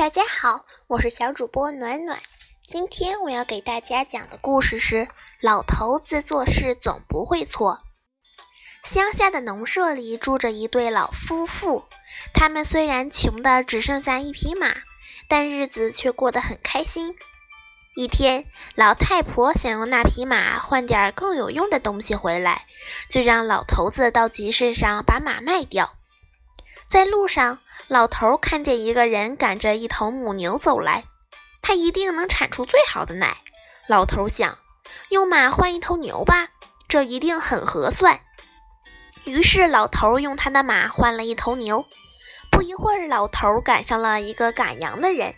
[0.00, 2.20] 大家好，我是小主播暖暖。
[2.66, 5.08] 今天我要给大家讲的故事是：
[5.42, 7.80] 老头子做事总不会错。
[8.82, 11.84] 乡下的农舍里住着一对老夫妇，
[12.32, 14.74] 他们虽然穷的只剩下一匹马，
[15.28, 17.14] 但日子却过得很开心。
[17.94, 22.64] 一天，老太婆想用那匹马换点更有用的东西回来，
[23.10, 25.92] 就让老头子到集市上把马卖掉。
[26.90, 31.04] 在路上，老头看见一个人赶着一头母牛走来，
[31.62, 33.36] 他一定能产出最好的奶。
[33.86, 34.58] 老头想，
[35.10, 36.48] 用马换一头牛吧，
[36.88, 38.18] 这一定很合算。
[39.22, 41.86] 于是，老头用他的马换了一头牛。
[42.50, 45.36] 不一会儿，老头赶上了一个赶羊的人。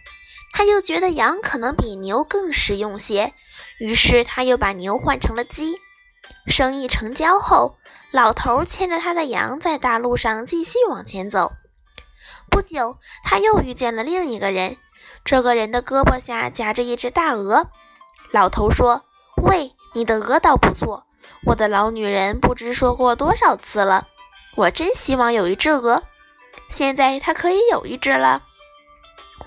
[0.55, 3.35] 他又觉得羊可能比牛更实用些，
[3.79, 5.77] 于是他又把牛换成了鸡。
[6.47, 7.77] 生意成交后，
[8.13, 11.53] 老头牵着他的羊在大路上继续往前走。
[12.51, 14.77] 不久，他又遇见了另一个人，
[15.25, 17.69] 这个人的胳膊下夹着一只大鹅。
[18.31, 19.07] 老头说
[19.43, 21.07] ：“喂，你的鹅倒不错，
[21.47, 24.07] 我的老女人不知说过多少次了，
[24.57, 26.03] 我真希望有一只鹅。
[26.69, 28.43] 现在他可以有一只了。”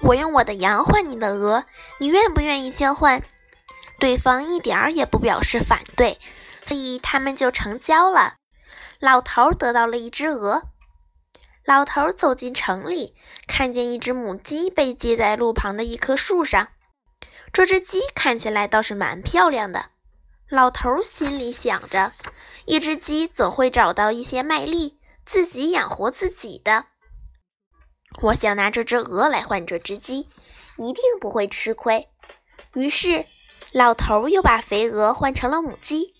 [0.02, 1.66] 我用我的羊换你的鹅，
[2.00, 3.22] 你愿不愿意交换？
[4.00, 6.20] 对方一点儿也不表示反对，
[6.66, 8.34] 所以他们就成交了。
[9.00, 10.64] 老头得到了一只鹅。
[11.66, 13.16] 老头走进城里，
[13.48, 16.70] 看见一只母鸡被系在路旁的一棵树上。
[17.52, 19.92] 这只鸡看起来倒是蛮漂亮的。
[20.50, 22.14] 老头心里想着，
[22.66, 26.86] 一只鸡总会找到一些卖力，自己养活自己的。
[28.22, 30.30] 我想拿这只鹅来换这只鸡，
[30.78, 32.08] 一定不会吃亏。
[32.74, 33.26] 于是，
[33.72, 36.15] 老头又把肥鹅换成了母鸡。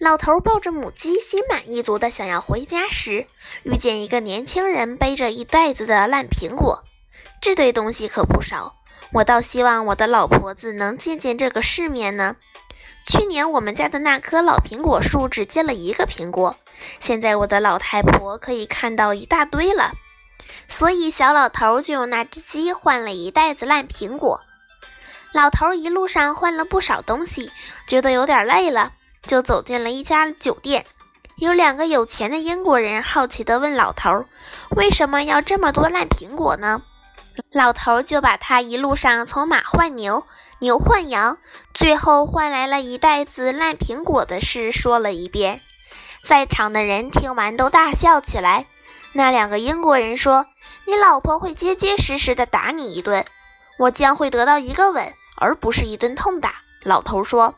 [0.00, 3.26] 老头抱着母鸡，心满意足地想要回家时，
[3.64, 6.84] 遇见一个年轻人背着一袋子的烂苹果。
[7.42, 8.76] 这堆东西可不少，
[9.12, 12.36] 我倒希望我的老婆子能见见这个世面呢。
[13.06, 16.56] 去年我们家的那棵老苹果树只结了一个苹果，
[16.98, 19.92] 现在我的老太婆可以看到一大堆了。
[20.66, 24.40] 所以，小老头就用那只鸡换了一袋子烂苹果。
[25.34, 27.52] 老头一路上换了不少东西，
[27.86, 28.94] 觉得有点累了，
[29.26, 30.86] 就走进了一家酒店。
[31.36, 34.26] 有两个有钱的英国人好奇地问老头
[34.76, 36.82] ：“为什么要这么多烂苹果呢？”
[37.52, 40.26] 老头就把他一路上从马换牛、
[40.58, 41.38] 牛换羊，
[41.72, 45.62] 最后换来了一袋子烂苹果的事说了一遍。
[46.22, 48.66] 在场的人听完都大笑起来。
[49.12, 50.46] 那两个英国人说
[50.86, 53.24] ：“你老婆会结结实实的打你一顿，
[53.78, 57.54] 我将会得到一个吻，而不是一顿痛打。”老头说：“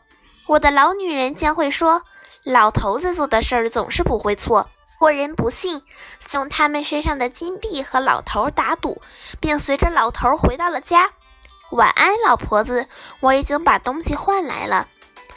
[0.53, 2.03] 我的老女人将会说，
[2.43, 4.69] 老头子做的事儿总是不会错。”
[4.99, 5.81] 国人不信，
[6.33, 9.01] 用他们身上的金币和老头打赌，
[9.39, 11.09] 并随着老头回到了家。
[11.71, 12.87] 晚安，老婆子，
[13.19, 14.87] 我已经把东西换来了。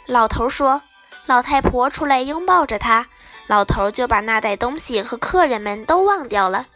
[0.04, 0.82] 老头说
[1.24, 3.06] ：“老太婆出来拥抱着他。”
[3.48, 6.66] 老头就把那袋东西和客人们都忘掉了。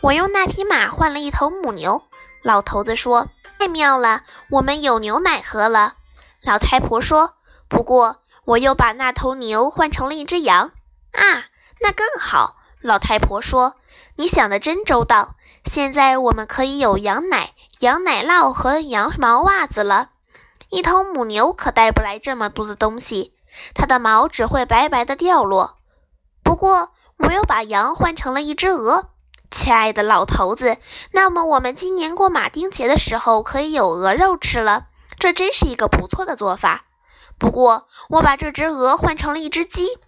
[0.00, 2.02] 我用那匹马换了一头母牛。
[2.42, 5.94] 老头子说：“太妙了，我们有牛奶喝了。”
[6.42, 7.34] 老太婆说
[7.68, 10.72] ：“不过我又把那头牛换成了一只羊。”
[11.12, 11.46] 啊，
[11.80, 12.56] 那更好。
[12.80, 13.74] 老太婆说
[14.16, 15.34] ：“你想的真周到。
[15.64, 20.10] 现在我们可以有羊奶、羊奶酪和羊毛袜子了。
[20.70, 23.34] 一头母牛可带不来这么多的东西，
[23.74, 25.76] 它的毛只会白白的掉落。”
[26.44, 29.10] 不过，我又把羊换成了一只鹅，
[29.50, 30.78] 亲爱的老头子。
[31.12, 34.86] 那么，我们今年过马丁节的时候可以有鹅肉吃了，
[35.18, 36.84] 这真是一个不错的做法。
[37.38, 39.98] 不过，我把这只鹅换成了一只鸡。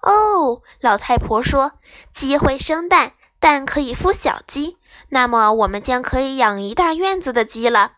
[0.00, 1.72] 哦，老太婆说，
[2.14, 4.76] 鸡会生蛋，蛋可以孵小鸡，
[5.08, 7.92] 那么我们将可以养一大院子的鸡了。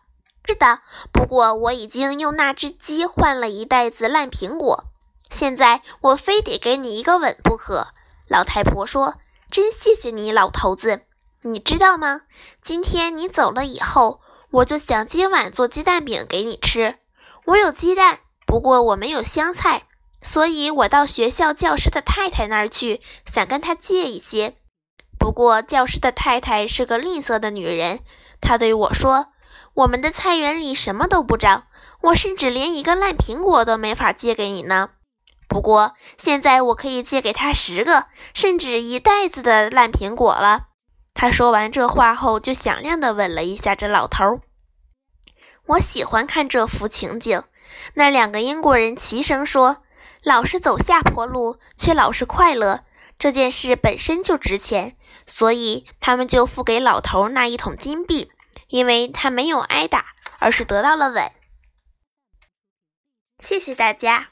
[0.45, 0.79] 是的，
[1.11, 4.85] 不过我已经用那只鸡换了一袋子烂苹果。
[5.29, 7.87] 现在我非得给你一个吻不可，
[8.29, 9.15] 老太婆说
[9.51, 11.01] ：“真谢谢你，老头子。
[11.41, 12.21] 你知道吗？
[12.61, 16.95] 今天你走了以后，我就想今晚做鸡蛋饼给你吃。
[17.43, 19.83] 我有鸡蛋，不过我没有香菜，
[20.21, 24.55] 所以我到学校教师的太太那儿去，想跟她借一些。
[25.19, 27.99] 不过教师的太太是个吝啬的女人，
[28.39, 29.27] 她对我说
[29.75, 31.67] ：‘我们的菜园里什么都不长，
[32.03, 34.91] 我甚至连一个烂苹果都没法借给你呢。’”
[35.49, 40.67] 不过现在我可以借给他十个，甚至一袋子的烂苹果了。
[41.13, 44.41] 他说完这话后，就响亮地吻了一下这老头儿。
[45.65, 47.43] 我喜欢看这幅情景。
[47.93, 49.83] 那两个英国人齐声说
[50.23, 52.85] ：“老是走下坡路，却老是快乐，
[53.17, 54.97] 这件事本身就值钱。”
[55.29, 58.31] 所以他们就付给老头那一桶金币，
[58.69, 61.31] 因为他没有挨打，而是得到了吻。
[63.43, 64.29] 谢谢大家。